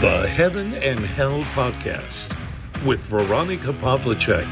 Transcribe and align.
The 0.00 0.26
Heaven 0.26 0.72
and 0.76 1.00
Hell 1.00 1.44
Podcast 1.54 2.34
with 2.86 3.00
Veronica 3.10 3.70
Pavlicek. 3.70 4.46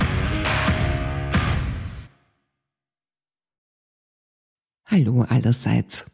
Hallo 4.85 5.23
allerseits. 5.23 6.05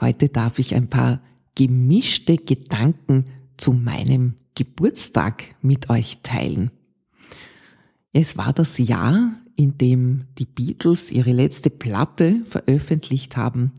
Heute 0.00 0.28
darf 0.28 0.58
ich 0.58 0.74
ein 0.74 0.88
paar 0.88 1.20
gemischte 1.54 2.36
Gedanken 2.36 3.26
zu 3.56 3.72
meinem 3.72 4.34
Geburtstag 4.56 5.44
mit 5.62 5.88
euch 5.88 6.18
teilen. 6.24 6.72
Es 8.12 8.36
war 8.36 8.52
das 8.52 8.76
Jahr, 8.78 9.36
in 9.54 9.78
dem 9.78 10.24
die 10.36 10.46
Beatles 10.46 11.12
ihre 11.12 11.30
letzte 11.30 11.70
Platte 11.70 12.42
veröffentlicht 12.44 13.36
haben. 13.36 13.70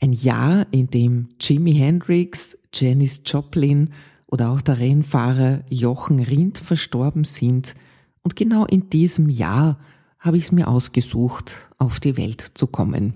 Ein 0.00 0.12
Jahr, 0.12 0.68
in 0.70 0.86
dem 0.86 1.30
Jimi 1.40 1.74
Hendrix, 1.74 2.56
Janis 2.72 3.22
Joplin 3.26 3.90
oder 4.32 4.50
auch 4.50 4.62
der 4.62 4.78
Rennfahrer 4.78 5.60
Jochen 5.68 6.18
Rindt 6.18 6.56
verstorben 6.56 7.24
sind. 7.24 7.74
Und 8.22 8.34
genau 8.34 8.64
in 8.64 8.88
diesem 8.88 9.28
Jahr 9.28 9.78
habe 10.18 10.38
ich 10.38 10.44
es 10.44 10.52
mir 10.52 10.68
ausgesucht, 10.68 11.52
auf 11.76 12.00
die 12.00 12.16
Welt 12.16 12.52
zu 12.54 12.66
kommen. 12.66 13.12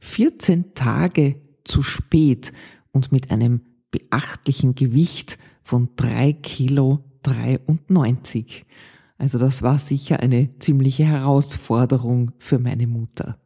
14 0.00 0.74
Tage 0.74 1.36
zu 1.62 1.82
spät 1.82 2.52
und 2.90 3.12
mit 3.12 3.30
einem 3.30 3.60
beachtlichen 3.92 4.74
Gewicht 4.74 5.38
von 5.62 5.90
3 5.94 6.32
Kilo 6.32 6.98
93. 7.22 8.66
Also 9.16 9.38
das 9.38 9.62
war 9.62 9.78
sicher 9.78 10.18
eine 10.18 10.58
ziemliche 10.58 11.04
Herausforderung 11.04 12.32
für 12.38 12.58
meine 12.58 12.88
Mutter. 12.88 13.38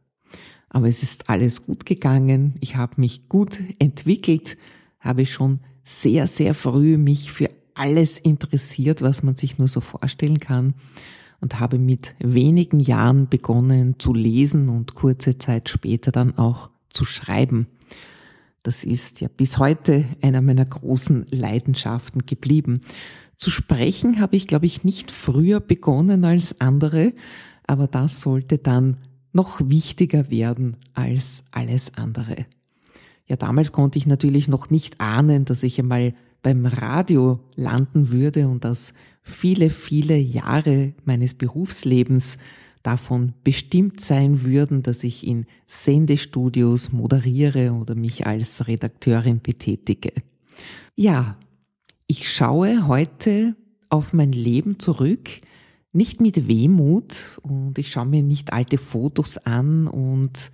Aber 0.69 0.87
es 0.87 1.03
ist 1.03 1.29
alles 1.29 1.67
gut 1.67 1.85
gegangen. 1.85 2.55
Ich 2.61 2.77
habe 2.77 2.99
mich 2.99 3.29
gut 3.29 3.59
entwickelt, 3.77 4.57
habe 4.99 5.27
schon 5.27 5.59
sehr, 5.83 6.27
sehr 6.27 6.53
früh 6.53 6.97
mich 6.97 7.31
für 7.31 7.49
alles 7.73 8.17
interessiert, 8.19 9.01
was 9.01 9.23
man 9.23 9.35
sich 9.35 9.57
nur 9.57 9.67
so 9.67 9.81
vorstellen 9.81 10.39
kann 10.39 10.73
und 11.39 11.59
habe 11.59 11.79
mit 11.79 12.15
wenigen 12.19 12.79
Jahren 12.79 13.29
begonnen 13.29 13.95
zu 13.99 14.13
lesen 14.13 14.69
und 14.69 14.95
kurze 14.95 15.37
Zeit 15.37 15.69
später 15.69 16.11
dann 16.11 16.37
auch 16.37 16.69
zu 16.89 17.05
schreiben. 17.05 17.67
Das 18.63 18.83
ist 18.83 19.21
ja 19.21 19.29
bis 19.29 19.57
heute 19.57 20.05
einer 20.21 20.41
meiner 20.41 20.65
großen 20.65 21.25
Leidenschaften 21.31 22.25
geblieben. 22.25 22.81
Zu 23.37 23.51
sprechen 23.51 24.19
habe 24.19 24.35
ich, 24.35 24.47
glaube 24.47 24.65
ich, 24.65 24.83
nicht 24.83 25.11
früher 25.11 25.61
begonnen 25.61 26.25
als 26.25 26.59
andere, 26.59 27.13
aber 27.65 27.87
das 27.87 28.19
sollte 28.19 28.57
dann 28.57 28.97
noch 29.31 29.61
wichtiger 29.63 30.29
werden 30.29 30.75
als 30.93 31.43
alles 31.51 31.93
andere. 31.95 32.45
Ja, 33.29 33.35
damals 33.35 33.71
konnte 33.71 33.99
ich 33.99 34.07
natürlich 34.07 34.47
noch 34.47 34.69
nicht 34.69 34.99
ahnen, 34.99 35.45
dass 35.45 35.63
ich 35.63 35.79
einmal 35.79 36.13
beim 36.41 36.65
Radio 36.65 37.39
landen 37.55 38.11
würde 38.11 38.47
und 38.47 38.63
dass 38.63 38.93
viele, 39.21 39.69
viele 39.69 40.17
Jahre 40.17 40.93
meines 41.05 41.35
Berufslebens 41.35 42.37
davon 42.81 43.33
bestimmt 43.43 44.01
sein 44.01 44.43
würden, 44.43 44.83
dass 44.83 45.03
ich 45.03 45.27
in 45.27 45.45
Sendestudios 45.67 46.91
moderiere 46.91 47.73
oder 47.73 47.93
mich 47.93 48.25
als 48.25 48.67
Redakteurin 48.67 49.41
betätige. 49.41 50.13
Ja, 50.95 51.37
ich 52.07 52.31
schaue 52.31 52.87
heute 52.87 53.55
auf 53.89 54.13
mein 54.13 54.31
Leben 54.31 54.79
zurück, 54.79 55.29
nicht 55.91 56.21
mit 56.21 56.47
Wehmut 56.47 57.39
und 57.43 57.77
ich 57.77 57.91
schaue 57.91 58.05
mir 58.05 58.23
nicht 58.23 58.53
alte 58.53 58.77
Fotos 58.77 59.37
an 59.37 59.87
und 59.87 60.51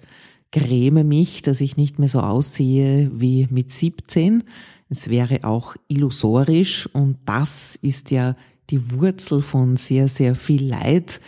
gräme 0.56 1.04
mich, 1.04 1.42
dass 1.42 1.60
ich 1.60 1.76
nicht 1.76 2.00
mehr 2.00 2.08
so 2.08 2.22
aussehe 2.22 3.12
wie 3.14 3.46
mit 3.52 3.74
17. 3.74 4.46
Es 4.88 5.10
wäre 5.10 5.44
auch 5.44 5.76
illusorisch 5.90 6.88
und 6.94 7.18
das 7.26 7.78
ist 7.82 8.10
ja 8.10 8.38
die 8.70 8.92
Wurzel 8.94 9.42
von 9.42 9.76
sehr, 9.76 10.08
sehr 10.08 10.34
viel 10.34 10.66
Leid. 10.66 11.20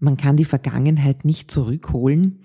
Man 0.00 0.16
kann 0.16 0.36
die 0.36 0.44
Vergangenheit 0.44 1.24
nicht 1.24 1.48
zurückholen. 1.48 2.40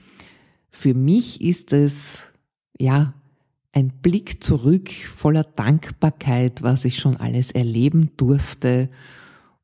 Für 0.69 0.93
mich 0.93 1.41
ist 1.41 1.73
es, 1.73 2.31
ja, 2.79 3.15
ein 3.71 3.89
Blick 3.89 4.43
zurück 4.43 4.89
voller 4.91 5.43
Dankbarkeit, 5.43 6.61
was 6.61 6.85
ich 6.85 6.99
schon 6.99 7.17
alles 7.17 7.49
erleben 7.49 8.11
durfte. 8.15 8.89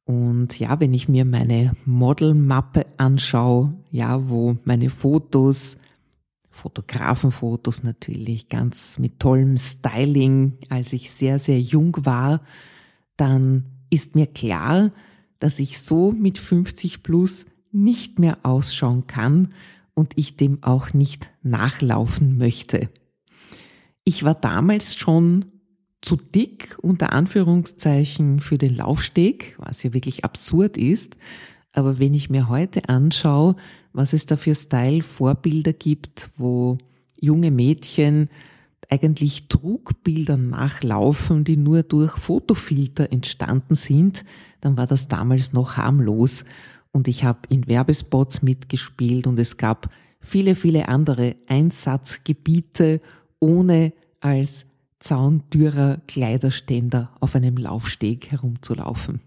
Und 0.06 0.58
ja, 0.58 0.80
wenn 0.80 0.96
ich 0.96 1.08
mir 1.08 1.24
meine 1.24 1.74
Modelmappe 1.86 2.88
anschaue, 2.98 3.76
ja, 3.92 4.28
wo 4.28 4.58
meine 4.64 4.90
Fotos, 4.90 5.78
Fotografenfotos 6.56 7.84
natürlich, 7.84 8.48
ganz 8.48 8.98
mit 8.98 9.20
tollem 9.20 9.58
Styling, 9.58 10.54
als 10.70 10.94
ich 10.94 11.12
sehr, 11.12 11.38
sehr 11.38 11.60
jung 11.60 11.98
war, 12.06 12.42
dann 13.18 13.66
ist 13.90 14.16
mir 14.16 14.26
klar, 14.26 14.92
dass 15.40 15.60
ich 15.60 15.80
so 15.80 16.14
mit 16.14 16.38
50 16.38 17.04
plus 17.04 17.46
nicht 17.72 18.20
mehr 18.20 18.38
ausschauen 18.44 19.06
kann 19.06 19.50
und 19.94 20.14
ich 20.16 20.38
dem 20.38 20.64
auch 20.64 20.94
nicht 20.94 21.30
nachlaufen 21.44 22.38
möchte. 22.38 22.90
Ich 24.06 24.24
war 24.24 24.36
damals 24.36 24.96
schon 24.96 25.46
zu 26.02 26.16
dick 26.16 26.78
unter 26.82 27.12
Anführungszeichen 27.12 28.40
für 28.40 28.58
den 28.58 28.76
Laufsteg, 28.76 29.56
was 29.58 29.84
ja 29.84 29.94
wirklich 29.94 30.24
absurd 30.24 30.78
ist. 30.78 31.18
Aber 31.74 32.00
wenn 32.00 32.14
ich 32.14 32.30
mir 32.30 32.48
heute 32.48 32.88
anschaue, 32.88 33.58
was 33.96 34.14
es 34.14 34.26
da 34.26 34.38
für 34.38 34.54
Style-Vorbilder 34.54 35.74
gibt, 35.74 36.30
wo 36.38 36.78
junge 37.20 37.50
Mädchen 37.50 38.30
eigentlich 38.90 39.48
Trugbildern 39.48 40.50
nachlaufen, 40.50 41.44
die 41.44 41.58
nur 41.58 41.84
durch 41.84 42.12
Fotofilter 42.12 43.12
entstanden 43.12 43.76
sind, 43.76 44.26
dann 44.62 44.78
war 44.78 44.86
das 44.86 45.08
damals 45.08 45.54
noch 45.54 45.78
harmlos. 45.78 46.46
Und 46.92 47.08
ich 47.08 47.24
habe 47.24 47.40
in 47.50 47.68
Werbespots 47.68 48.42
mitgespielt 48.42 49.28
und 49.28 49.40
es 49.40 49.58
gab 49.58 49.90
viele, 50.20 50.56
viele 50.56 50.88
andere 50.88 51.36
Einsatzgebiete 51.48 53.02
ohne 53.40 53.94
als 54.20 54.66
zauntürer 55.00 56.02
Kleiderständer 56.08 57.12
auf 57.20 57.36
einem 57.36 57.58
Laufsteg 57.58 58.32
herumzulaufen. 58.32 59.22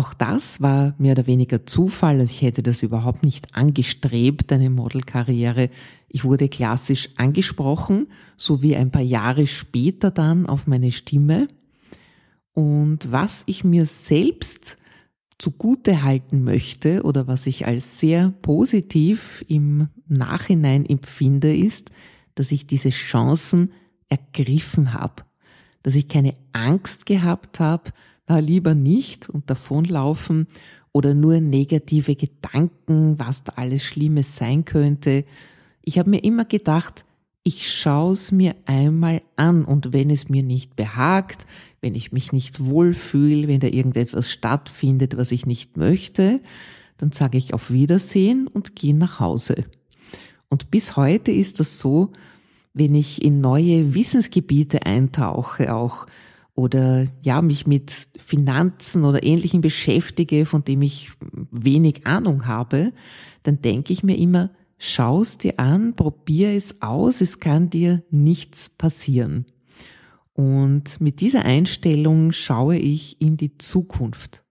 Auch 0.00 0.14
das 0.14 0.62
war 0.62 0.94
mehr 0.96 1.12
oder 1.12 1.26
weniger 1.26 1.66
Zufall. 1.66 2.20
Also 2.20 2.32
ich 2.32 2.40
hätte 2.40 2.62
das 2.62 2.82
überhaupt 2.82 3.22
nicht 3.22 3.54
angestrebt, 3.54 4.50
eine 4.50 4.70
Modelkarriere. 4.70 5.68
Ich 6.08 6.24
wurde 6.24 6.48
klassisch 6.48 7.10
angesprochen, 7.16 8.06
so 8.38 8.62
wie 8.62 8.74
ein 8.76 8.90
paar 8.90 9.02
Jahre 9.02 9.46
später 9.46 10.10
dann 10.10 10.46
auf 10.46 10.66
meine 10.66 10.90
Stimme. 10.90 11.48
Und 12.54 13.12
was 13.12 13.42
ich 13.44 13.62
mir 13.62 13.84
selbst 13.84 14.78
zugute 15.36 16.02
halten 16.02 16.44
möchte 16.44 17.02
oder 17.02 17.26
was 17.26 17.46
ich 17.46 17.66
als 17.66 18.00
sehr 18.00 18.32
positiv 18.40 19.44
im 19.48 19.88
Nachhinein 20.08 20.86
empfinde, 20.86 21.54
ist, 21.54 21.90
dass 22.36 22.52
ich 22.52 22.66
diese 22.66 22.88
Chancen 22.88 23.72
ergriffen 24.08 24.94
habe, 24.94 25.24
dass 25.82 25.94
ich 25.94 26.08
keine 26.08 26.36
Angst 26.54 27.04
gehabt 27.04 27.60
habe, 27.60 27.90
na 28.30 28.38
lieber 28.38 28.76
nicht 28.76 29.28
und 29.28 29.50
davonlaufen 29.50 30.46
oder 30.92 31.14
nur 31.14 31.40
negative 31.40 32.14
Gedanken, 32.14 33.18
was 33.18 33.42
da 33.42 33.54
alles 33.56 33.82
Schlimmes 33.82 34.36
sein 34.36 34.64
könnte. 34.64 35.24
Ich 35.82 35.98
habe 35.98 36.10
mir 36.10 36.22
immer 36.22 36.44
gedacht, 36.44 37.04
ich 37.42 37.72
schaue 37.72 38.12
es 38.12 38.30
mir 38.30 38.54
einmal 38.66 39.22
an 39.34 39.64
und 39.64 39.92
wenn 39.92 40.10
es 40.10 40.28
mir 40.28 40.44
nicht 40.44 40.76
behagt, 40.76 41.44
wenn 41.80 41.96
ich 41.96 42.12
mich 42.12 42.32
nicht 42.32 42.64
wohlfühle, 42.64 43.48
wenn 43.48 43.58
da 43.58 43.66
irgendetwas 43.66 44.30
stattfindet, 44.30 45.16
was 45.16 45.32
ich 45.32 45.44
nicht 45.44 45.76
möchte, 45.76 46.40
dann 46.98 47.10
sage 47.10 47.36
ich 47.36 47.52
auf 47.52 47.72
Wiedersehen 47.72 48.46
und 48.46 48.76
gehe 48.76 48.94
nach 48.94 49.18
Hause. 49.18 49.64
Und 50.48 50.70
bis 50.70 50.96
heute 50.96 51.32
ist 51.32 51.58
das 51.58 51.80
so, 51.80 52.12
wenn 52.74 52.94
ich 52.94 53.24
in 53.24 53.40
neue 53.40 53.92
Wissensgebiete 53.94 54.86
eintauche 54.86 55.74
auch 55.74 56.06
oder 56.54 57.06
ja, 57.22 57.42
mich 57.42 57.66
mit 57.66 57.92
Finanzen 58.18 59.04
oder 59.04 59.22
Ähnlichem 59.22 59.60
beschäftige, 59.60 60.46
von 60.46 60.64
dem 60.64 60.82
ich 60.82 61.10
wenig 61.50 62.06
Ahnung 62.06 62.46
habe, 62.46 62.92
dann 63.42 63.62
denke 63.62 63.92
ich 63.92 64.02
mir 64.02 64.16
immer, 64.16 64.50
schau 64.78 65.22
es 65.22 65.38
dir 65.38 65.58
an, 65.58 65.94
probier 65.94 66.50
es 66.50 66.82
aus, 66.82 67.20
es 67.20 67.40
kann 67.40 67.70
dir 67.70 68.02
nichts 68.10 68.68
passieren. 68.70 69.46
Und 70.32 71.00
mit 71.00 71.20
dieser 71.20 71.44
Einstellung 71.44 72.32
schaue 72.32 72.76
ich 72.76 73.20
in 73.20 73.36
die 73.36 73.58
Zukunft. 73.58 74.42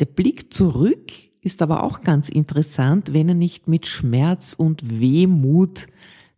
Der 0.00 0.06
Blick 0.06 0.52
zurück 0.52 1.12
ist 1.40 1.62
aber 1.62 1.82
auch 1.82 2.00
ganz 2.02 2.28
interessant, 2.28 3.12
wenn 3.12 3.28
er 3.28 3.34
nicht 3.34 3.68
mit 3.68 3.86
Schmerz 3.86 4.54
und 4.54 5.00
Wehmut, 5.00 5.86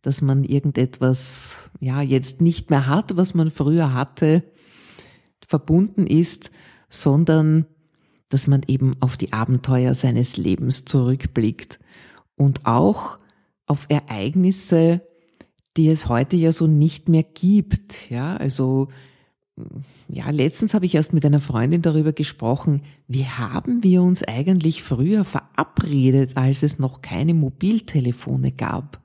dass 0.02 0.22
man 0.22 0.44
irgendetwas 0.44 1.70
ja 1.80 2.00
jetzt 2.02 2.40
nicht 2.40 2.70
mehr 2.70 2.86
hat, 2.86 3.16
was 3.16 3.34
man 3.34 3.50
früher 3.50 3.92
hatte, 3.92 4.42
verbunden 5.46 6.06
ist, 6.06 6.50
sondern 6.88 7.66
dass 8.28 8.46
man 8.46 8.62
eben 8.66 8.94
auf 9.00 9.16
die 9.16 9.32
Abenteuer 9.32 9.94
seines 9.94 10.36
Lebens 10.36 10.84
zurückblickt 10.84 11.78
und 12.36 12.66
auch 12.66 13.18
auf 13.66 13.86
Ereignisse, 13.88 15.02
die 15.76 15.88
es 15.88 16.08
heute 16.08 16.36
ja 16.36 16.52
so 16.52 16.66
nicht 16.66 17.08
mehr 17.08 17.22
gibt. 17.22 18.10
Ja, 18.10 18.36
also 18.36 18.88
ja, 20.08 20.30
letztens 20.30 20.74
habe 20.74 20.86
ich 20.86 20.94
erst 20.94 21.12
mit 21.12 21.24
einer 21.24 21.40
Freundin 21.40 21.82
darüber 21.82 22.12
gesprochen, 22.12 22.82
wie 23.08 23.24
haben 23.24 23.82
wir 23.82 24.02
uns 24.02 24.22
eigentlich 24.22 24.82
früher 24.82 25.24
verabredet, 25.24 26.36
als 26.36 26.62
es 26.62 26.78
noch 26.78 27.00
keine 27.00 27.32
Mobiltelefone 27.32 28.52
gab. 28.52 29.00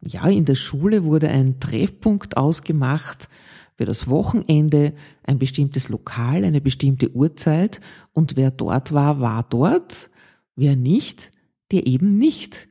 Ja, 0.00 0.28
in 0.28 0.44
der 0.44 0.54
Schule 0.54 1.04
wurde 1.04 1.28
ein 1.28 1.60
Treffpunkt 1.60 2.36
ausgemacht 2.36 3.28
für 3.76 3.84
das 3.84 4.08
Wochenende, 4.08 4.94
ein 5.22 5.38
bestimmtes 5.38 5.88
Lokal, 5.88 6.44
eine 6.44 6.60
bestimmte 6.60 7.14
Uhrzeit 7.14 7.80
und 8.12 8.36
wer 8.36 8.50
dort 8.50 8.92
war, 8.92 9.20
war 9.20 9.44
dort, 9.48 10.10
wer 10.54 10.76
nicht, 10.76 11.30
der 11.70 11.86
eben 11.86 12.16
nicht. 12.16 12.68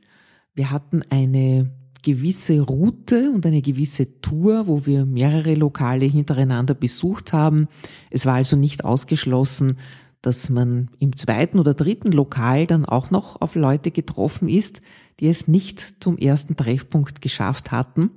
Wir 0.54 0.72
hatten 0.72 1.04
eine 1.10 1.72
gewisse 2.02 2.62
Route 2.62 3.32
und 3.32 3.46
eine 3.46 3.62
gewisse 3.62 4.22
Tour, 4.22 4.68
wo 4.68 4.86
wir 4.86 5.06
mehrere 5.06 5.56
Lokale 5.56 6.06
hintereinander 6.06 6.74
besucht 6.74 7.34
haben. 7.34 7.68
Es 8.10 8.26
war 8.26 8.36
also 8.36 8.56
nicht 8.56 8.86
ausgeschlossen, 8.86 9.80
dass 10.22 10.50
man 10.50 10.90
im 11.00 11.16
zweiten 11.16 11.60
oder 11.60 11.74
dritten 11.74 12.12
Lokal 12.12 12.68
dann 12.68 12.86
auch 12.86 13.12
noch 13.12 13.42
auf 13.42 13.56
Leute 13.56 13.92
getroffen 13.92 14.50
ist, 14.50 14.82
die 15.20 15.28
es 15.28 15.48
nicht 15.48 15.96
zum 16.00 16.18
ersten 16.18 16.56
Treffpunkt 16.56 17.22
geschafft 17.22 17.72
hatten. 17.72 18.12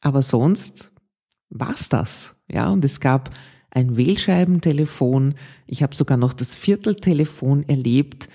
Aber 0.00 0.22
sonst 0.22 0.92
war's 1.50 1.88
das. 1.88 2.36
Ja, 2.50 2.68
und 2.70 2.84
es 2.84 3.00
gab 3.00 3.30
ein 3.70 3.96
Wählscheibentelefon. 3.96 5.34
Ich 5.66 5.82
habe 5.82 5.94
sogar 5.94 6.16
noch 6.16 6.32
das 6.32 6.54
Vierteltelefon 6.54 7.68
erlebt, 7.68 8.28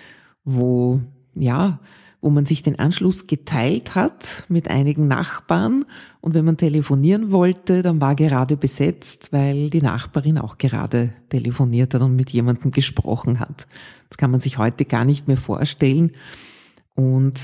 wo 0.44 1.02
ja 1.36 1.80
wo 2.22 2.30
man 2.30 2.46
sich 2.46 2.62
den 2.62 2.78
Anschluss 2.78 3.26
geteilt 3.26 3.96
hat 3.96 4.46
mit 4.48 4.70
einigen 4.70 5.08
Nachbarn 5.08 5.86
und 6.22 6.36
wenn 6.36 6.46
man 6.46 6.56
telefonieren 6.56 7.32
wollte, 7.32 7.82
dann 7.82 8.00
war 8.00 8.16
gerade 8.16 8.58
besetzt, 8.58 9.34
weil 9.34 9.72
die 9.72 9.82
Nachbarin 9.82 10.38
auch 10.38 10.60
gerade 10.60 11.14
telefoniert 11.30 11.96
hat 11.96 12.02
und 12.04 12.16
mit 12.16 12.30
jemandem 12.30 12.72
gesprochen 12.72 13.40
hat. 13.40 13.68
Das 14.10 14.18
kann 14.18 14.30
man 14.30 14.40
sich 14.40 14.60
heute 14.60 14.86
gar 14.86 15.04
nicht 15.04 15.28
mehr 15.28 15.38
vorstellen 15.38 16.12
und 16.94 17.42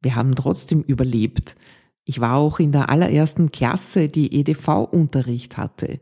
wir 0.00 0.14
haben 0.14 0.34
trotzdem 0.36 0.82
überlebt. 0.82 1.56
Ich 2.04 2.20
war 2.20 2.36
auch 2.36 2.58
in 2.58 2.72
der 2.72 2.90
allerersten 2.90 3.50
Klasse, 3.52 4.08
die 4.08 4.34
EDV-Unterricht 4.40 5.56
hatte. 5.56 6.00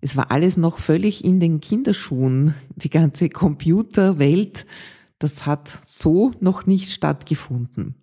Es 0.00 0.16
war 0.16 0.30
alles 0.30 0.56
noch 0.56 0.78
völlig 0.78 1.24
in 1.24 1.40
den 1.40 1.60
Kinderschuhen, 1.60 2.54
die 2.76 2.90
ganze 2.90 3.28
Computerwelt 3.28 4.66
das 5.24 5.46
hat 5.46 5.78
so 5.86 6.32
noch 6.40 6.66
nicht 6.66 6.92
stattgefunden. 6.92 7.94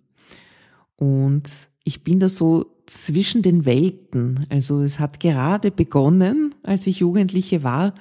Und 0.96 1.68
ich 1.84 2.02
bin 2.04 2.18
da 2.20 2.28
so 2.28 2.66
zwischen 2.86 3.42
den 3.42 3.64
Welten. 3.64 4.46
Also 4.50 4.80
es 4.80 4.98
hat 4.98 5.20
gerade 5.20 5.70
begonnen, 5.70 6.54
als 6.62 6.86
ich 6.86 6.98
Jugendliche 6.98 7.62
war, 7.62 7.94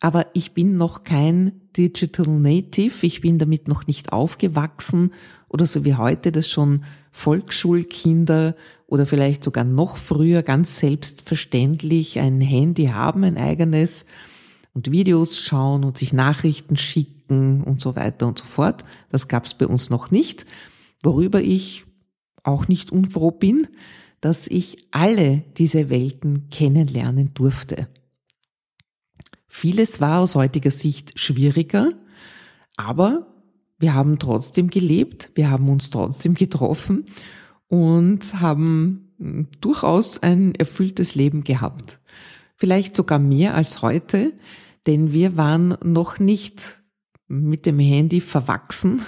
aber 0.00 0.26
ich 0.34 0.52
bin 0.52 0.76
noch 0.76 1.04
kein 1.04 1.62
Digital 1.76 2.28
Native. 2.28 3.06
Ich 3.06 3.20
bin 3.20 3.38
damit 3.38 3.66
noch 3.66 3.86
nicht 3.86 4.12
aufgewachsen 4.12 5.12
oder 5.48 5.66
so 5.66 5.84
wie 5.84 5.94
heute 5.94 6.30
das 6.30 6.48
schon 6.48 6.84
Volksschulkinder 7.14 8.56
oder 8.88 9.06
vielleicht 9.06 9.44
sogar 9.44 9.62
noch 9.62 9.98
früher 9.98 10.42
ganz 10.42 10.78
selbstverständlich 10.78 12.18
ein 12.18 12.40
Handy 12.40 12.86
haben, 12.86 13.22
ein 13.22 13.38
eigenes 13.38 14.04
und 14.72 14.90
Videos 14.90 15.38
schauen 15.38 15.84
und 15.84 15.96
sich 15.96 16.12
Nachrichten 16.12 16.76
schicken 16.76 17.62
und 17.62 17.80
so 17.80 17.94
weiter 17.94 18.26
und 18.26 18.38
so 18.38 18.44
fort. 18.44 18.84
Das 19.10 19.28
gab 19.28 19.46
es 19.46 19.54
bei 19.54 19.68
uns 19.68 19.90
noch 19.90 20.10
nicht, 20.10 20.44
worüber 21.04 21.40
ich 21.40 21.84
auch 22.42 22.66
nicht 22.66 22.90
unfroh 22.90 23.30
bin, 23.30 23.68
dass 24.20 24.48
ich 24.48 24.88
alle 24.90 25.44
diese 25.56 25.90
Welten 25.90 26.48
kennenlernen 26.50 27.32
durfte. 27.32 27.86
Vieles 29.46 30.00
war 30.00 30.18
aus 30.18 30.34
heutiger 30.34 30.72
Sicht 30.72 31.18
schwieriger, 31.18 31.92
aber 32.76 33.33
wir 33.84 33.92
haben 33.92 34.18
trotzdem 34.18 34.70
gelebt, 34.70 35.30
wir 35.34 35.50
haben 35.50 35.68
uns 35.68 35.90
trotzdem 35.90 36.32
getroffen 36.32 37.04
und 37.68 38.40
haben 38.40 39.12
durchaus 39.60 40.22
ein 40.22 40.54
erfülltes 40.54 41.14
Leben 41.14 41.44
gehabt. 41.44 42.00
Vielleicht 42.56 42.96
sogar 42.96 43.18
mehr 43.18 43.54
als 43.54 43.82
heute, 43.82 44.32
denn 44.86 45.12
wir 45.12 45.36
waren 45.36 45.76
noch 45.84 46.18
nicht 46.18 46.80
mit 47.28 47.66
dem 47.66 47.78
Handy 47.78 48.22
verwachsen. 48.22 49.02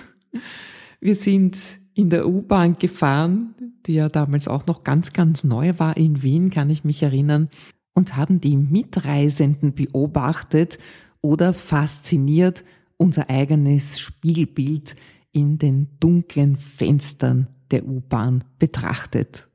Wir 1.00 1.14
sind 1.14 1.56
in 1.94 2.10
der 2.10 2.28
U-Bahn 2.28 2.76
gefahren, 2.78 3.54
die 3.86 3.94
ja 3.94 4.10
damals 4.10 4.46
auch 4.46 4.66
noch 4.66 4.84
ganz, 4.84 5.14
ganz 5.14 5.42
neu 5.42 5.72
war 5.78 5.96
in 5.96 6.22
Wien, 6.22 6.50
kann 6.50 6.68
ich 6.68 6.84
mich 6.84 7.02
erinnern, 7.02 7.48
und 7.94 8.14
haben 8.14 8.42
die 8.42 8.58
Mitreisenden 8.58 9.72
beobachtet 9.72 10.76
oder 11.22 11.54
fasziniert 11.54 12.62
unser 12.96 13.30
eigenes 13.30 13.98
Spiegelbild 13.98 14.96
in 15.32 15.58
den 15.58 15.98
dunklen 16.00 16.56
Fenstern 16.56 17.48
der 17.70 17.86
U-Bahn 17.86 18.44
betrachtet. 18.58 19.48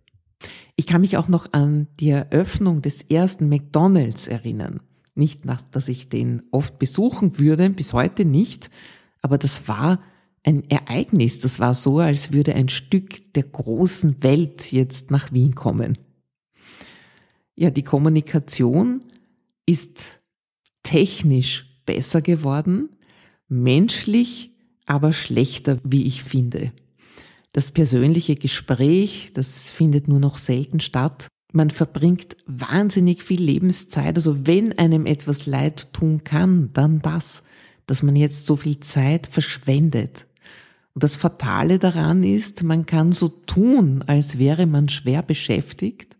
Ich 0.76 0.88
kann 0.88 1.02
mich 1.02 1.18
auch 1.18 1.28
noch 1.28 1.54
an 1.54 1.88
die 2.00 2.10
Eröffnung 2.10 2.82
des 2.82 3.04
ersten 3.04 3.50
McDonald's 3.50 4.28
erinnern. 4.28 4.82
Nicht, 5.16 5.42
dass 5.72 5.88
ich 5.88 6.10
den 6.10 6.44
oft 6.52 6.80
besuchen 6.80 7.40
würde, 7.40 7.70
bis 7.70 7.94
heute 7.94 8.26
nicht, 8.26 8.70
aber 9.22 9.38
das 9.38 9.68
war 9.68 10.02
ein 10.44 10.70
Ereignis. 10.70 11.40
Das 11.40 11.60
war 11.60 11.74
so, 11.74 12.00
als 12.00 12.32
würde 12.32 12.56
ein 12.56 12.70
Stück 12.70 13.34
der 13.34 13.44
großen 13.44 14.24
Welt 14.24 14.72
jetzt 14.72 15.12
nach 15.12 15.32
Wien 15.32 15.56
kommen. 15.56 15.98
Ja, 17.56 17.70
die 17.70 17.84
Kommunikation 17.84 19.04
ist 19.66 20.00
technisch 20.84 21.82
besser 21.86 22.22
geworden, 22.22 22.90
menschlich 23.52 24.52
aber 24.86 25.14
schlechter, 25.14 25.80
wie 25.84 26.06
ich 26.06 26.24
finde. 26.24 26.72
Das 27.54 27.72
persönliche 27.72 28.36
Gespräch, 28.36 29.32
das 29.34 29.72
findet 29.72 30.08
nur 30.08 30.20
noch 30.20 30.38
selten 30.38 30.80
statt 30.80 31.28
man 31.54 31.70
verbringt 31.70 32.38
wahnsinnig 32.46 33.24
viel 33.24 33.42
Lebenszeit. 33.42 34.16
Also 34.16 34.48
wenn 34.48 34.78
einem 34.78 35.06
etwas 35.06 35.46
leid 35.46 35.94
tun 35.94 36.24
kann, 36.24 36.72
dann 36.74 37.02
das, 37.02 37.44
dass 37.88 38.04
man 38.04 38.16
jetzt 38.16 38.46
so 38.46 38.56
viel 38.56 38.80
Zeit 38.80 39.28
verschwendet. 39.28 40.28
Und 40.94 41.04
das 41.04 41.16
Fatale 41.16 41.80
daran 41.80 42.24
ist, 42.24 42.64
man 42.64 42.86
kann 42.86 43.12
so 43.12 43.28
tun, 43.28 44.04
als 44.08 44.38
wäre 44.38 44.66
man 44.66 44.90
schwer 44.90 45.24
beschäftigt. 45.24 46.18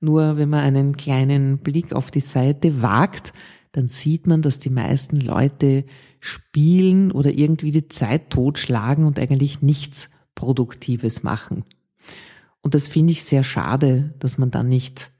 Nur 0.00 0.36
wenn 0.36 0.50
man 0.50 0.60
einen 0.60 0.96
kleinen 0.96 1.58
Blick 1.58 1.92
auf 1.92 2.10
die 2.10 2.20
Seite 2.20 2.82
wagt, 2.82 3.32
dann 3.72 3.88
sieht 3.88 4.26
man, 4.26 4.42
dass 4.42 4.58
die 4.58 4.70
meisten 4.70 5.20
Leute 5.20 5.84
spielen 6.26 7.12
oder 7.12 7.32
irgendwie 7.32 7.70
die 7.70 7.88
Zeit 7.88 8.30
totschlagen 8.30 9.04
und 9.04 9.18
eigentlich 9.18 9.62
nichts 9.62 10.10
Produktives 10.34 11.22
machen. 11.22 11.64
Und 12.60 12.74
das 12.74 12.88
finde 12.88 13.12
ich 13.12 13.24
sehr 13.24 13.44
schade, 13.44 14.14
dass 14.18 14.38
man 14.38 14.50
dann 14.50 14.68
nicht 14.68 15.10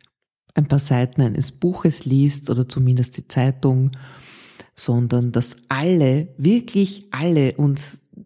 ein 0.55 0.67
paar 0.67 0.79
Seiten 0.79 1.23
eines 1.23 1.53
Buches 1.53 2.05
liest 2.05 2.51
oder 2.51 2.69
zumindest 2.69 3.17
die 3.17 3.29
Zeitung, 3.29 3.93
sondern 4.75 5.33
dass 5.33 5.57
alle, 5.69 6.35
wirklich 6.39 7.07
alle, 7.11 7.53
und 7.55 7.81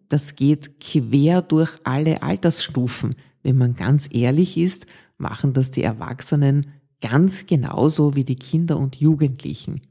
das 0.09 0.35
geht 0.35 0.79
quer 0.79 1.41
durch 1.41 1.77
alle 1.83 2.23
Altersstufen, 2.23 3.15
wenn 3.43 3.57
man 3.57 3.75
ganz 3.75 4.09
ehrlich 4.11 4.57
ist, 4.57 4.85
machen 5.17 5.53
das 5.53 5.71
die 5.71 5.83
Erwachsenen 5.83 6.73
ganz 6.99 7.45
genauso 7.45 8.15
wie 8.15 8.23
die 8.23 8.35
Kinder 8.35 8.77
und 8.77 8.95
Jugendlichen. 8.95 9.81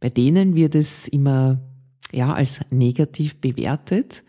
Bei 0.00 0.10
denen 0.10 0.54
wird 0.54 0.74
es 0.74 1.08
immer 1.08 1.60
ja 2.12 2.32
als 2.32 2.60
negativ 2.70 3.40
bewertet. 3.40 4.22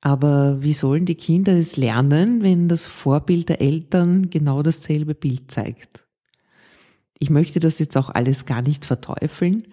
Aber 0.00 0.62
wie 0.62 0.72
sollen 0.72 1.04
die 1.04 1.14
Kinder 1.14 1.52
es 1.52 1.76
lernen, 1.76 2.42
wenn 2.42 2.68
das 2.68 2.86
Vorbild 2.86 3.48
der 3.48 3.60
Eltern 3.60 4.30
genau 4.30 4.62
dasselbe 4.62 5.14
Bild 5.14 5.50
zeigt? 5.50 6.04
Ich 7.18 7.28
möchte 7.28 7.60
das 7.60 7.78
jetzt 7.78 7.96
auch 7.98 8.08
alles 8.08 8.46
gar 8.46 8.62
nicht 8.62 8.86
verteufeln, 8.86 9.66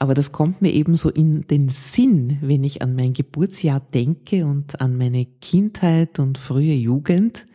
aber 0.00 0.14
das 0.14 0.32
kommt 0.32 0.62
mir 0.62 0.72
eben 0.72 0.96
so 0.96 1.10
in 1.10 1.46
den 1.46 1.68
Sinn, 1.68 2.38
wenn 2.40 2.64
ich 2.64 2.82
an 2.82 2.96
mein 2.96 3.12
Geburtsjahr 3.12 3.80
denke 3.80 4.46
und 4.46 4.80
an 4.80 4.96
meine 4.96 5.26
Kindheit 5.26 6.18
und 6.18 6.38
frühe 6.38 6.74
Jugend, 6.74 7.46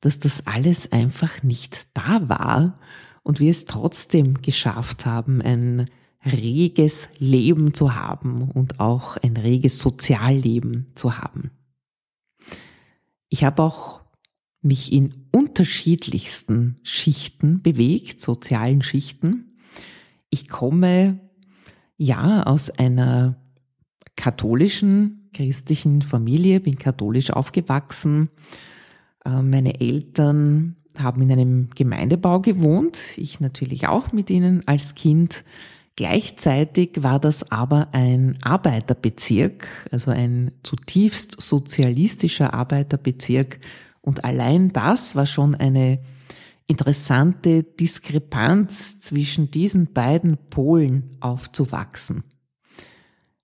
dass 0.00 0.18
das 0.18 0.46
alles 0.46 0.92
einfach 0.92 1.42
nicht 1.42 1.88
da 1.94 2.28
war 2.28 2.78
und 3.22 3.40
wir 3.40 3.50
es 3.50 3.64
trotzdem 3.64 4.42
geschafft 4.42 5.06
haben, 5.06 5.40
ein 5.40 5.88
reges 6.24 7.08
Leben 7.18 7.74
zu 7.74 7.94
haben 7.94 8.50
und 8.50 8.80
auch 8.80 9.16
ein 9.16 9.36
reges 9.36 9.78
Sozialleben 9.78 10.86
zu 10.94 11.18
haben. 11.18 11.50
Ich 13.28 13.44
habe 13.44 13.62
auch 13.62 14.02
mich 14.60 14.92
in 14.92 15.26
unterschiedlichsten 15.32 16.78
Schichten 16.82 17.62
bewegt, 17.62 18.22
sozialen 18.22 18.82
Schichten. 18.82 19.56
Ich 20.30 20.48
komme 20.48 21.18
ja 21.96 22.44
aus 22.44 22.70
einer 22.70 23.36
katholischen, 24.16 25.28
christlichen 25.34 26.02
Familie, 26.02 26.60
bin 26.60 26.78
katholisch 26.78 27.30
aufgewachsen. 27.30 28.28
Äh, 29.24 29.42
meine 29.42 29.80
Eltern 29.80 30.76
haben 30.96 31.22
in 31.22 31.32
einem 31.32 31.70
Gemeindebau 31.70 32.40
gewohnt, 32.40 32.98
ich 33.16 33.40
natürlich 33.40 33.88
auch 33.88 34.12
mit 34.12 34.30
ihnen 34.30 34.66
als 34.68 34.94
Kind. 34.94 35.44
Gleichzeitig 36.02 37.04
war 37.04 37.20
das 37.20 37.52
aber 37.52 37.90
ein 37.92 38.36
Arbeiterbezirk, 38.42 39.88
also 39.92 40.10
ein 40.10 40.50
zutiefst 40.64 41.40
sozialistischer 41.40 42.54
Arbeiterbezirk. 42.54 43.60
Und 44.00 44.24
allein 44.24 44.72
das 44.72 45.14
war 45.14 45.26
schon 45.26 45.54
eine 45.54 46.02
interessante 46.66 47.62
Diskrepanz 47.62 48.98
zwischen 48.98 49.52
diesen 49.52 49.92
beiden 49.92 50.38
Polen 50.50 51.18
aufzuwachsen. 51.20 52.24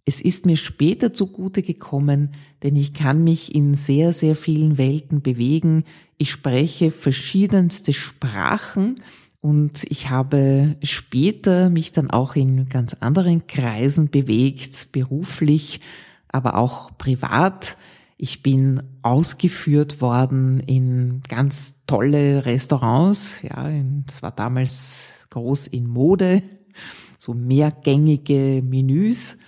Es 0.04 0.20
ist 0.20 0.44
mir 0.44 0.56
später 0.56 1.12
zugute 1.12 1.62
gekommen, 1.62 2.34
denn 2.64 2.74
ich 2.74 2.92
kann 2.92 3.22
mich 3.22 3.54
in 3.54 3.74
sehr, 3.74 4.12
sehr 4.12 4.34
vielen 4.34 4.78
Welten 4.78 5.22
bewegen. 5.22 5.84
Ich 6.16 6.32
spreche 6.32 6.90
verschiedenste 6.90 7.92
Sprachen 7.92 9.04
und 9.40 9.84
ich 9.88 10.10
habe 10.10 10.76
später 10.82 11.70
mich 11.70 11.92
dann 11.92 12.10
auch 12.10 12.34
in 12.34 12.68
ganz 12.68 12.94
anderen 12.94 13.46
Kreisen 13.46 14.10
bewegt, 14.10 14.90
beruflich, 14.90 15.80
aber 16.28 16.56
auch 16.56 16.96
privat. 16.98 17.76
Ich 18.16 18.42
bin 18.42 18.82
ausgeführt 19.02 20.00
worden 20.00 20.58
in 20.60 21.22
ganz 21.28 21.84
tolle 21.86 22.44
Restaurants. 22.46 23.42
Ja, 23.42 23.70
es 24.08 24.22
war 24.22 24.32
damals 24.32 25.24
groß 25.30 25.68
in 25.68 25.86
Mode, 25.86 26.42
so 27.16 27.32
mehrgängige 27.32 28.60
Menüs, 28.64 29.38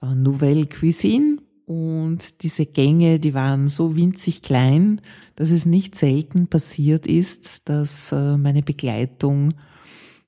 äh, 0.00 0.14
Nouvelle 0.14 0.66
Cuisine. 0.66 1.36
Und 1.72 2.42
diese 2.42 2.66
Gänge, 2.66 3.18
die 3.18 3.32
waren 3.32 3.68
so 3.68 3.96
winzig 3.96 4.42
klein, 4.42 5.00
dass 5.36 5.50
es 5.50 5.64
nicht 5.64 5.94
selten 5.94 6.48
passiert 6.48 7.06
ist, 7.06 7.68
dass 7.68 8.12
äh, 8.12 8.36
meine 8.36 8.62
Begleitung 8.62 9.54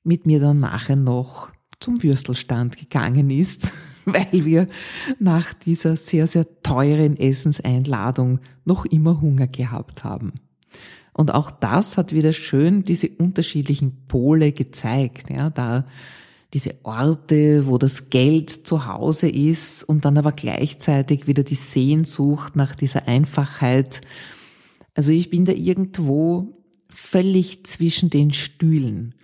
mit 0.05 0.25
mir 0.25 0.41
dann 0.41 0.61
nachher 0.61 0.97
noch 0.97 1.51
zum 1.81 2.03
Würstelstand 2.03 2.79
gegangen 2.79 3.29
ist 3.29 3.71
weil 4.07 4.45
wir 4.45 4.69
nach 5.19 5.53
dieser 5.53 5.97
sehr, 5.97 6.27
sehr 6.27 6.63
teuren 6.63 7.19
Essenseinladung 7.19 8.41
noch 8.65 8.87
immer 8.87 9.21
Hunger 9.21 9.47
gehabt 9.47 10.05
haben. 10.05 10.33
Und 11.13 11.33
auch 11.35 11.51
das 11.51 11.97
hat 11.97 12.13
wieder 12.13 12.33
schön 12.33 12.85
diese 12.85 13.09
unterschiedlichen 13.09 14.07
Pole 14.09 14.53
gezeigt, 14.53 15.31
ja, 15.31 15.51
da 15.51 15.87
diese 16.55 16.77
Orte, 16.85 17.67
wo 17.67 17.79
das 17.79 18.11
Geld 18.11 18.49
zu 18.49 18.87
Hause 18.87 19.29
ist 19.29 19.83
und 19.83 20.05
dann 20.05 20.17
aber 20.17 20.31
gleichzeitig 20.33 21.27
wieder 21.27 21.43
die 21.43 21.57
Sehnsucht 21.57 22.55
nach 22.55 22.77
dieser 22.77 23.09
Einfachheit. 23.09 24.01
Also 24.95 25.13
ich 25.13 25.31
bin 25.31 25.45
da 25.45 25.53
irgendwo 25.53 26.63
völlig 26.89 27.67
zwischen 27.67 28.09
den 28.09 28.33
Stühlen. 28.33 29.17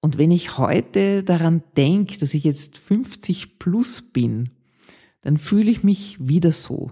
Und 0.00 0.18
wenn 0.18 0.32
ich 0.32 0.58
heute 0.58 1.22
daran 1.22 1.62
denke, 1.76 2.18
dass 2.18 2.34
ich 2.34 2.42
jetzt 2.42 2.76
50 2.76 3.60
plus 3.60 4.02
bin, 4.02 4.50
dann 5.22 5.38
fühle 5.38 5.70
ich 5.70 5.84
mich 5.84 6.16
wieder 6.20 6.52
so. 6.52 6.90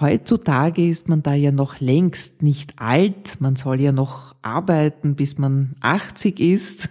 Heutzutage 0.00 0.86
ist 0.86 1.08
man 1.08 1.22
da 1.22 1.34
ja 1.34 1.52
noch 1.52 1.78
längst 1.78 2.42
nicht 2.42 2.80
alt. 2.80 3.40
Man 3.40 3.54
soll 3.54 3.80
ja 3.80 3.92
noch 3.92 4.34
arbeiten, 4.42 5.14
bis 5.14 5.38
man 5.38 5.76
80 5.80 6.40
ist. 6.40 6.88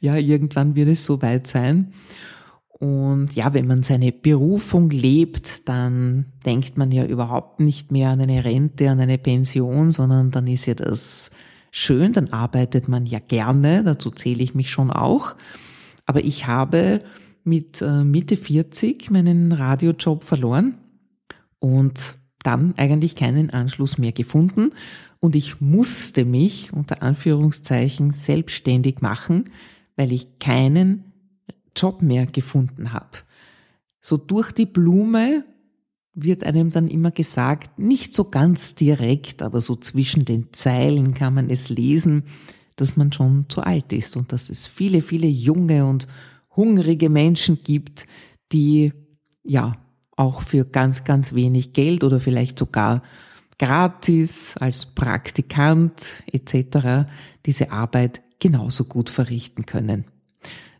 Ja, 0.00 0.16
irgendwann 0.16 0.74
wird 0.74 0.88
es 0.88 1.04
so 1.04 1.22
weit 1.22 1.46
sein. 1.46 1.92
Und 2.78 3.34
ja, 3.34 3.54
wenn 3.54 3.66
man 3.66 3.82
seine 3.82 4.12
Berufung 4.12 4.90
lebt, 4.90 5.68
dann 5.68 6.26
denkt 6.46 6.76
man 6.78 6.92
ja 6.92 7.04
überhaupt 7.04 7.58
nicht 7.58 7.90
mehr 7.90 8.10
an 8.10 8.20
eine 8.20 8.44
Rente, 8.44 8.88
an 8.88 9.00
eine 9.00 9.18
Pension, 9.18 9.90
sondern 9.90 10.30
dann 10.30 10.46
ist 10.46 10.66
ja 10.66 10.74
das 10.74 11.30
schön, 11.72 12.12
dann 12.12 12.28
arbeitet 12.28 12.88
man 12.88 13.04
ja 13.04 13.18
gerne, 13.18 13.82
dazu 13.82 14.10
zähle 14.10 14.44
ich 14.44 14.54
mich 14.54 14.70
schon 14.70 14.92
auch. 14.92 15.34
Aber 16.06 16.24
ich 16.24 16.46
habe 16.46 17.02
mit 17.42 17.82
äh, 17.82 18.04
Mitte 18.04 18.36
40 18.36 19.10
meinen 19.10 19.52
Radiojob 19.52 20.22
verloren 20.22 20.78
und 21.58 22.16
dann 22.44 22.74
eigentlich 22.76 23.16
keinen 23.16 23.50
Anschluss 23.50 23.98
mehr 23.98 24.12
gefunden 24.12 24.70
und 25.20 25.36
ich 25.36 25.60
musste 25.60 26.24
mich 26.24 26.72
unter 26.72 27.02
Anführungszeichen 27.02 28.12
selbstständig 28.12 29.00
machen, 29.00 29.50
weil 29.96 30.12
ich 30.12 30.38
keinen 30.38 31.12
Job 31.74 32.02
mehr 32.02 32.26
gefunden 32.26 32.92
habe. 32.92 33.18
So 34.00 34.16
durch 34.16 34.52
die 34.52 34.66
Blume 34.66 35.44
wird 36.14 36.44
einem 36.44 36.70
dann 36.70 36.88
immer 36.88 37.10
gesagt, 37.10 37.78
nicht 37.78 38.14
so 38.14 38.24
ganz 38.30 38.74
direkt, 38.74 39.42
aber 39.42 39.60
so 39.60 39.76
zwischen 39.76 40.24
den 40.24 40.52
Zeilen 40.52 41.14
kann 41.14 41.34
man 41.34 41.50
es 41.50 41.68
lesen, 41.68 42.24
dass 42.76 42.96
man 42.96 43.12
schon 43.12 43.46
zu 43.48 43.62
alt 43.62 43.92
ist 43.92 44.16
und 44.16 44.32
dass 44.32 44.50
es 44.50 44.66
viele, 44.66 45.02
viele 45.02 45.26
junge 45.26 45.84
und 45.86 46.06
hungrige 46.54 47.08
Menschen 47.08 47.58
gibt, 47.62 48.06
die 48.52 48.92
ja 49.44 49.72
auch 50.16 50.42
für 50.42 50.64
ganz, 50.64 51.04
ganz 51.04 51.34
wenig 51.34 51.72
Geld 51.72 52.02
oder 52.02 52.18
vielleicht 52.18 52.58
sogar 52.58 53.02
gratis 53.58 54.56
als 54.58 54.86
Praktikant 54.86 56.22
etc. 56.30 57.08
diese 57.44 57.72
Arbeit 57.72 58.20
genauso 58.38 58.84
gut 58.84 59.10
verrichten 59.10 59.66
können. 59.66 60.04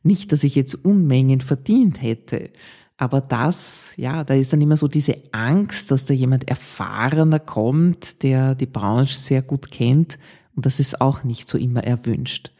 Nicht, 0.02 0.32
dass 0.32 0.44
ich 0.44 0.54
jetzt 0.54 0.74
Unmengen 0.74 1.40
verdient 1.40 2.02
hätte, 2.02 2.50
aber 2.98 3.20
das, 3.20 3.90
ja, 3.96 4.24
da 4.24 4.34
ist 4.34 4.52
dann 4.52 4.60
immer 4.60 4.76
so 4.76 4.88
diese 4.88 5.16
Angst, 5.30 5.92
dass 5.92 6.04
da 6.04 6.12
jemand 6.12 6.48
erfahrener 6.48 7.38
kommt, 7.38 8.24
der 8.24 8.56
die 8.56 8.66
Branche 8.66 9.16
sehr 9.16 9.40
gut 9.40 9.70
kennt. 9.70 10.18
Und 10.56 10.66
das 10.66 10.80
ist 10.80 11.00
auch 11.00 11.22
nicht 11.22 11.48
so 11.48 11.56
immer 11.56 11.84
erwünscht. 11.84 12.50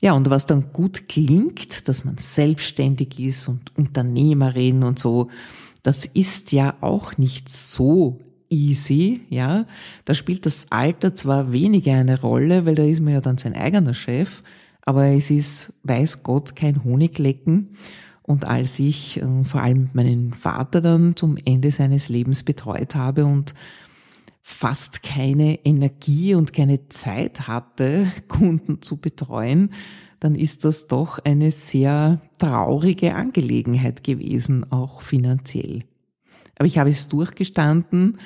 Ja, 0.00 0.12
und 0.12 0.30
was 0.30 0.46
dann 0.46 0.72
gut 0.72 1.08
klingt, 1.08 1.88
dass 1.88 2.04
man 2.04 2.18
selbstständig 2.18 3.18
ist 3.18 3.48
und 3.48 3.76
Unternehmerin 3.76 4.84
und 4.84 5.00
so, 5.00 5.28
das 5.82 6.04
ist 6.04 6.52
ja 6.52 6.76
auch 6.80 7.18
nicht 7.18 7.48
so 7.48 8.20
easy, 8.50 9.22
ja. 9.28 9.66
Da 10.04 10.14
spielt 10.14 10.46
das 10.46 10.66
Alter 10.70 11.14
zwar 11.14 11.52
weniger 11.52 11.94
eine 11.94 12.20
Rolle, 12.20 12.66
weil 12.66 12.74
da 12.74 12.84
ist 12.84 13.00
man 13.00 13.14
ja 13.14 13.20
dann 13.20 13.38
sein 13.38 13.54
eigener 13.54 13.94
Chef, 13.94 14.42
aber 14.82 15.06
es 15.06 15.30
ist, 15.30 15.72
weiß 15.82 16.22
Gott, 16.22 16.56
kein 16.56 16.84
Honiglecken. 16.84 17.76
Und 18.22 18.44
als 18.44 18.78
ich 18.78 19.22
äh, 19.22 19.44
vor 19.44 19.62
allem 19.62 19.90
meinen 19.94 20.34
Vater 20.34 20.80
dann 20.80 21.16
zum 21.16 21.38
Ende 21.44 21.70
seines 21.70 22.08
Lebens 22.08 22.42
betreut 22.42 22.94
habe 22.94 23.24
und 23.24 23.54
fast 24.42 25.02
keine 25.02 25.64
Energie 25.64 26.34
und 26.34 26.52
keine 26.52 26.88
Zeit 26.88 27.48
hatte, 27.48 28.12
Kunden 28.28 28.82
zu 28.82 28.98
betreuen, 28.98 29.70
dann 30.20 30.34
ist 30.34 30.64
das 30.64 30.88
doch 30.88 31.18
eine 31.20 31.50
sehr 31.50 32.20
traurige 32.38 33.14
Angelegenheit 33.14 34.02
gewesen, 34.02 34.70
auch 34.72 35.02
finanziell. 35.02 35.84
Aber 36.58 36.66
ich 36.66 36.78
habe 36.78 36.90
es 36.90 37.08
durchgestanden. 37.08 38.18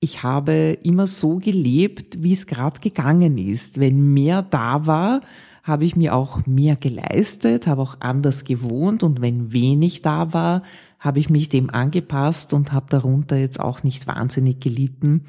Ich 0.00 0.22
habe 0.22 0.78
immer 0.82 1.06
so 1.06 1.38
gelebt, 1.38 2.22
wie 2.22 2.32
es 2.32 2.46
gerade 2.46 2.80
gegangen 2.80 3.38
ist. 3.38 3.78
Wenn 3.80 4.12
mehr 4.12 4.42
da 4.42 4.86
war, 4.86 5.20
habe 5.62 5.84
ich 5.84 5.96
mir 5.96 6.14
auch 6.14 6.46
mehr 6.46 6.76
geleistet, 6.76 7.66
habe 7.66 7.82
auch 7.82 7.96
anders 8.00 8.44
gewohnt 8.44 9.02
und 9.02 9.20
wenn 9.20 9.52
wenig 9.52 10.00
da 10.00 10.32
war, 10.32 10.62
habe 11.00 11.18
ich 11.18 11.28
mich 11.28 11.48
dem 11.48 11.70
angepasst 11.70 12.54
und 12.54 12.72
habe 12.72 12.86
darunter 12.88 13.36
jetzt 13.36 13.58
auch 13.58 13.82
nicht 13.82 14.06
wahnsinnig 14.06 14.60
gelitten. 14.60 15.24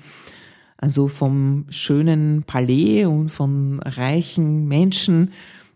Also 0.78 1.08
vom 1.08 1.66
schönen 1.70 2.44
Palais 2.44 3.06
und 3.06 3.30
von 3.30 3.80
reichen 3.80 4.68
Menschen 4.68 5.32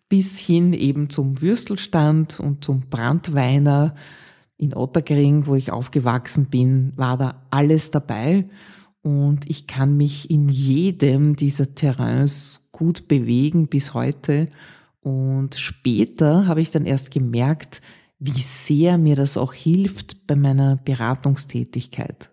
bis 0.09 0.37
hin 0.37 0.73
eben 0.73 1.09
zum 1.09 1.41
Würstelstand 1.41 2.39
und 2.39 2.63
zum 2.63 2.81
Brandweiner 2.81 3.95
in 4.61 4.75
Ottergring, 4.75 5.47
wo 5.47 5.55
ich 5.55 5.71
aufgewachsen 5.71 6.45
bin, 6.45 6.93
war 6.95 7.17
da 7.17 7.41
alles 7.49 7.89
dabei. 7.89 8.47
Und 9.01 9.49
ich 9.49 9.65
kann 9.65 9.97
mich 9.97 10.29
in 10.29 10.49
jedem 10.49 11.35
dieser 11.35 11.73
Terrains 11.73 12.69
gut 12.71 13.07
bewegen 13.07 13.67
bis 13.67 13.95
heute. 13.95 14.49
Und 15.01 15.55
später 15.55 16.45
habe 16.45 16.61
ich 16.61 16.69
dann 16.69 16.85
erst 16.85 17.09
gemerkt, 17.09 17.81
wie 18.19 18.39
sehr 18.39 18.99
mir 18.99 19.15
das 19.15 19.35
auch 19.35 19.53
hilft 19.53 20.27
bei 20.27 20.35
meiner 20.35 20.75
Beratungstätigkeit. 20.75 22.29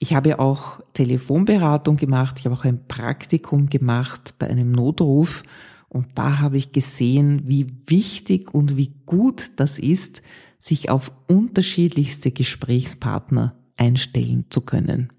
Ich 0.00 0.14
habe 0.14 0.38
auch 0.38 0.80
Telefonberatung 0.92 1.96
gemacht, 1.96 2.38
ich 2.38 2.44
habe 2.44 2.56
auch 2.56 2.66
ein 2.66 2.86
Praktikum 2.86 3.70
gemacht 3.70 4.34
bei 4.38 4.48
einem 4.48 4.70
Notruf 4.70 5.44
und 5.88 6.06
da 6.14 6.40
habe 6.40 6.58
ich 6.58 6.72
gesehen, 6.72 7.42
wie 7.46 7.66
wichtig 7.86 8.52
und 8.52 8.76
wie 8.76 8.92
gut 9.06 9.50
das 9.56 9.78
ist, 9.78 10.20
sich 10.58 10.90
auf 10.90 11.12
unterschiedlichste 11.26 12.30
Gesprächspartner 12.30 13.56
einstellen 13.76 14.46
zu 14.50 14.62
können. 14.62 15.12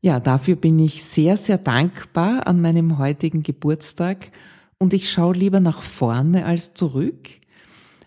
Ja, 0.00 0.20
dafür 0.20 0.56
bin 0.56 0.78
ich 0.78 1.02
sehr, 1.04 1.36
sehr 1.36 1.58
dankbar 1.58 2.46
an 2.46 2.60
meinem 2.60 2.98
heutigen 2.98 3.42
Geburtstag 3.42 4.30
und 4.78 4.94
ich 4.94 5.10
schaue 5.10 5.34
lieber 5.34 5.60
nach 5.60 5.82
vorne 5.82 6.44
als 6.44 6.74
zurück, 6.74 7.28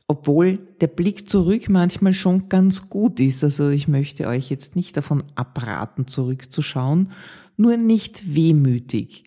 obwohl 0.07 0.59
der 0.79 0.87
Blick 0.87 1.29
zurück 1.29 1.69
manchmal 1.69 2.13
schon 2.13 2.47
ganz 2.47 2.89
gut 2.89 3.19
ist. 3.19 3.43
Also 3.43 3.69
ich 3.69 3.87
möchte 3.87 4.27
euch 4.27 4.49
jetzt 4.49 4.75
nicht 4.75 4.95
davon 4.95 5.23
abraten, 5.35 6.07
zurückzuschauen, 6.07 7.11
nur 7.57 7.77
nicht 7.77 8.33
wehmütig. 8.35 9.25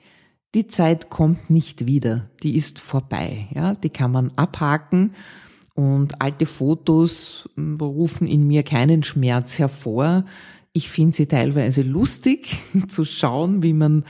die 0.55 0.69
Zeit 0.69 1.11
kommt 1.11 1.51
nicht 1.51 1.85
wieder, 1.85 2.31
die 2.45 2.55
ist 2.55 2.79
vorbei, 2.79 3.49
ja, 3.55 3.75
die 3.75 3.91
kann 3.91 4.13
man 4.13 4.31
abhaken 4.37 5.15
und 5.75 6.21
alte 6.23 6.47
Fotos 6.47 7.49
hm, 7.57 7.81
rufen 7.81 8.27
in 8.27 8.47
mir 8.47 8.63
keinen 8.63 9.03
Schmerz 9.03 9.59
hervor. 9.59 10.25
Ich 10.73 10.89
finde 10.89 11.17
sie 11.17 11.27
teilweise 11.27 11.83
lustig 11.83 12.59
zu 12.89 13.05
schauen, 13.05 13.63
wie 13.63 13.73
man 13.73 14.05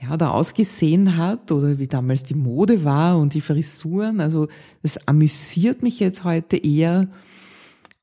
ja, 0.00 0.16
da 0.16 0.30
ausgesehen 0.30 1.16
hat 1.16 1.52
oder 1.52 1.78
wie 1.78 1.86
damals 1.86 2.24
die 2.24 2.34
Mode 2.34 2.84
war 2.84 3.18
und 3.18 3.34
die 3.34 3.40
Frisuren. 3.40 4.20
Also 4.20 4.48
das 4.82 5.06
amüsiert 5.06 5.82
mich 5.82 6.00
jetzt 6.00 6.24
heute 6.24 6.56
eher 6.56 7.08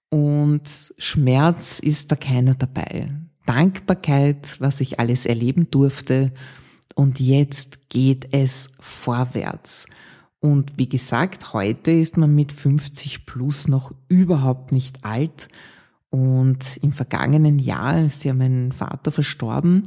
und 0.09 0.63
Schmerz 0.97 1.79
ist 1.79 2.11
da 2.11 2.15
keiner 2.15 2.55
dabei. 2.55 3.09
Dankbarkeit, 3.45 4.57
was 4.59 4.81
ich 4.81 4.99
alles 4.99 5.25
erleben 5.25 5.69
durfte 5.71 6.31
und 6.95 7.19
jetzt 7.19 7.89
geht 7.89 8.27
es 8.31 8.69
vorwärts. 8.79 9.87
Und 10.41 10.77
wie 10.77 10.89
gesagt, 10.89 11.53
heute 11.53 11.91
ist 11.91 12.17
man 12.17 12.33
mit 12.33 12.51
50 12.51 13.27
plus 13.27 13.67
noch 13.67 13.93
überhaupt 14.09 14.71
nicht 14.71 15.05
alt. 15.05 15.47
Und 16.09 16.77
im 16.81 16.91
vergangenen 16.91 17.59
Jahr 17.59 18.03
ist 18.03 18.25
ja 18.25 18.33
mein 18.33 18.71
Vater 18.71 19.11
verstorben. 19.11 19.83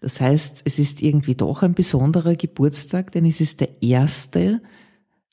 Das 0.00 0.20
heißt, 0.20 0.62
es 0.64 0.78
ist 0.78 1.02
irgendwie 1.02 1.34
doch 1.34 1.62
ein 1.62 1.74
besonderer 1.74 2.36
Geburtstag, 2.36 3.12
denn 3.12 3.26
es 3.26 3.42
ist 3.42 3.60
der 3.60 3.82
erste, 3.82 4.62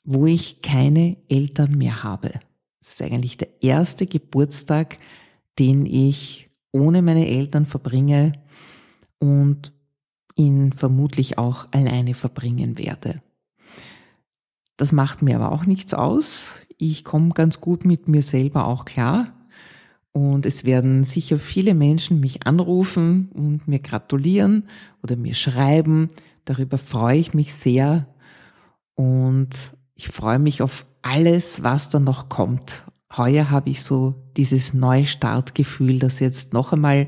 wo 0.04 0.26
ich 0.26 0.60
keine 0.60 1.16
Eltern 1.28 1.72
mehr 1.72 2.04
habe. 2.04 2.34
Es 2.80 2.90
ist 2.90 3.02
eigentlich 3.02 3.38
der 3.38 3.62
erste 3.62 4.06
Geburtstag, 4.06 4.98
den 5.58 5.86
ich 5.86 6.50
ohne 6.70 7.00
meine 7.00 7.26
Eltern 7.26 7.64
verbringe 7.64 8.32
und 9.18 9.72
ihn 10.36 10.74
vermutlich 10.74 11.38
auch 11.38 11.66
alleine 11.72 12.12
verbringen 12.14 12.76
werde. 12.76 13.22
Das 14.76 14.92
macht 14.92 15.22
mir 15.22 15.36
aber 15.36 15.52
auch 15.52 15.66
nichts 15.66 15.94
aus. 15.94 16.52
Ich 16.78 17.04
komme 17.04 17.30
ganz 17.30 17.60
gut 17.60 17.84
mit 17.84 18.08
mir 18.08 18.22
selber 18.22 18.66
auch 18.66 18.84
klar. 18.84 19.32
Und 20.12 20.46
es 20.46 20.64
werden 20.64 21.04
sicher 21.04 21.38
viele 21.38 21.74
Menschen 21.74 22.20
mich 22.20 22.46
anrufen 22.46 23.28
und 23.34 23.68
mir 23.68 23.80
gratulieren 23.80 24.68
oder 25.02 25.16
mir 25.16 25.34
schreiben. 25.34 26.08
Darüber 26.46 26.78
freue 26.78 27.18
ich 27.18 27.34
mich 27.34 27.52
sehr. 27.54 28.06
Und 28.94 29.50
ich 29.94 30.08
freue 30.08 30.38
mich 30.38 30.62
auf 30.62 30.86
alles, 31.02 31.62
was 31.62 31.90
da 31.90 31.98
noch 31.98 32.28
kommt. 32.28 32.84
Heuer 33.14 33.50
habe 33.50 33.70
ich 33.70 33.82
so 33.82 34.14
dieses 34.36 34.74
Neustartgefühl, 34.74 35.98
dass 35.98 36.20
jetzt 36.20 36.52
noch 36.52 36.72
einmal 36.72 37.06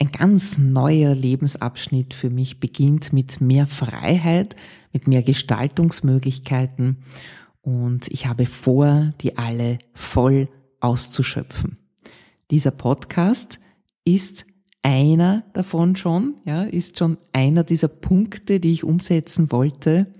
ein 0.00 0.10
ganz 0.10 0.58
neuer 0.58 1.14
Lebensabschnitt 1.14 2.12
für 2.12 2.28
mich 2.28 2.58
beginnt 2.58 3.12
mit 3.12 3.40
mehr 3.40 3.66
Freiheit, 3.66 4.56
mit 4.92 5.08
mehr 5.08 5.22
Gestaltungsmöglichkeiten 5.22 6.98
und 7.62 8.08
ich 8.08 8.26
habe 8.26 8.46
vor, 8.46 9.12
die 9.20 9.38
alle 9.38 9.78
voll 9.94 10.48
auszuschöpfen. 10.80 11.78
Dieser 12.50 12.72
Podcast 12.72 13.60
ist 14.04 14.44
einer 14.82 15.44
davon 15.52 15.94
schon, 15.94 16.34
ja, 16.44 16.64
ist 16.64 16.98
schon 16.98 17.18
einer 17.32 17.62
dieser 17.62 17.88
Punkte, 17.88 18.58
die 18.58 18.72
ich 18.72 18.84
umsetzen 18.84 19.52
wollte. 19.52 20.12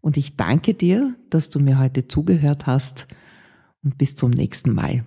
Und 0.00 0.16
ich 0.16 0.36
danke 0.36 0.72
dir, 0.72 1.14
dass 1.28 1.50
du 1.50 1.60
mir 1.60 1.78
heute 1.78 2.08
zugehört 2.08 2.66
hast 2.66 3.06
und 3.84 3.98
bis 3.98 4.14
zum 4.14 4.30
nächsten 4.30 4.72
Mal. 4.72 5.04